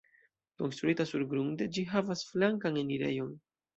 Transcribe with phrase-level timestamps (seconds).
[0.61, 3.31] Konstruita surgrunde, ĝi havas flankan enirejon.